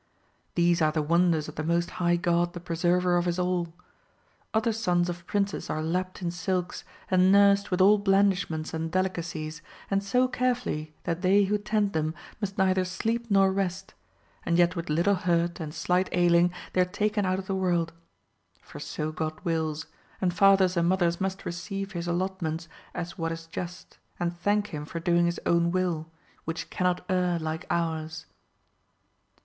[0.55, 3.71] These are the wonders of the Most High God the preserver of us all!
[4.51, 8.89] other sons of princes are lapt in silks, and nursed With all blandish ments and
[8.91, 9.61] delicacies,
[9.91, 13.93] and so carefully that they who tend them must neither sleep nor rest,
[14.43, 17.93] and yet with little hurt and slight ailing they are taken out of the world;
[18.59, 19.85] for so God wills,
[20.19, 24.83] and fathers and mothers must receive his allotments as what is just, and thank him
[24.83, 26.09] for doing his own will,
[26.43, 28.25] which cannot err like ours.